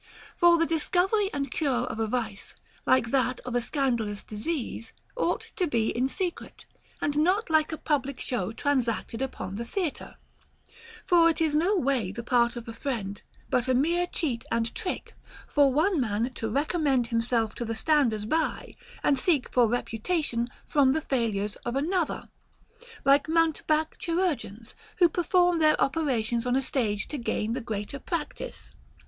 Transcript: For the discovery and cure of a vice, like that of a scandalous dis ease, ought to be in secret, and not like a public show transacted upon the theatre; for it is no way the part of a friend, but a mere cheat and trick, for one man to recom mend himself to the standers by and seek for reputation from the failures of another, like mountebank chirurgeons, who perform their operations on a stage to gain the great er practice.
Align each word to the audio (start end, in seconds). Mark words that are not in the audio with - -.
For 0.35 0.57
the 0.57 0.65
discovery 0.65 1.29
and 1.31 1.51
cure 1.51 1.83
of 1.85 1.99
a 1.99 2.07
vice, 2.07 2.55
like 2.87 3.11
that 3.11 3.39
of 3.41 3.53
a 3.53 3.61
scandalous 3.61 4.23
dis 4.23 4.47
ease, 4.47 4.93
ought 5.15 5.51
to 5.57 5.67
be 5.67 5.95
in 5.95 6.07
secret, 6.07 6.65
and 6.99 7.17
not 7.19 7.51
like 7.51 7.71
a 7.71 7.77
public 7.77 8.19
show 8.19 8.51
transacted 8.51 9.21
upon 9.21 9.53
the 9.53 9.63
theatre; 9.63 10.15
for 11.05 11.29
it 11.29 11.39
is 11.39 11.53
no 11.53 11.77
way 11.77 12.11
the 12.11 12.23
part 12.23 12.55
of 12.55 12.67
a 12.67 12.73
friend, 12.73 13.21
but 13.51 13.67
a 13.67 13.75
mere 13.75 14.07
cheat 14.07 14.43
and 14.51 14.73
trick, 14.73 15.13
for 15.47 15.71
one 15.71 15.99
man 16.01 16.31
to 16.33 16.49
recom 16.49 16.81
mend 16.81 17.05
himself 17.09 17.53
to 17.53 17.63
the 17.63 17.75
standers 17.75 18.25
by 18.25 18.75
and 19.03 19.19
seek 19.19 19.53
for 19.53 19.67
reputation 19.67 20.49
from 20.65 20.93
the 20.93 21.01
failures 21.01 21.57
of 21.57 21.75
another, 21.75 22.27
like 23.05 23.29
mountebank 23.29 23.99
chirurgeons, 23.99 24.73
who 24.97 25.07
perform 25.07 25.59
their 25.59 25.79
operations 25.79 26.47
on 26.47 26.55
a 26.55 26.61
stage 26.63 27.07
to 27.07 27.19
gain 27.19 27.53
the 27.53 27.61
great 27.61 27.93
er 27.93 27.99
practice. 27.99 28.71